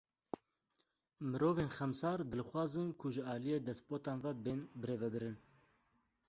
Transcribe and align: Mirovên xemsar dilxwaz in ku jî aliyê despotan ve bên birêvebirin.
Mirovên 1.29 1.69
xemsar 1.77 2.19
dilxwaz 2.31 2.71
in 2.81 2.87
ku 2.99 3.07
jî 3.13 3.23
aliyê 3.33 3.57
despotan 3.69 4.17
ve 4.25 4.31
bên 4.45 4.59
birêvebirin. 4.79 5.35